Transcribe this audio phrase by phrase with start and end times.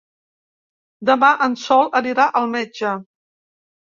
[1.11, 2.95] Demà en Sol anirà al metge.